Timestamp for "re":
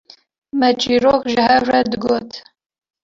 1.71-1.81